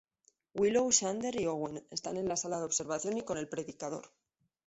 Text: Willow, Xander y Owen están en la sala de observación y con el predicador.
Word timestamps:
Willow, 0.59 0.87
Xander 0.99 1.35
y 1.39 1.45
Owen 1.45 1.85
están 1.91 2.17
en 2.17 2.27
la 2.27 2.35
sala 2.35 2.57
de 2.57 2.65
observación 2.65 3.19
y 3.19 3.23
con 3.23 3.37
el 3.37 3.47
predicador. 3.49 4.09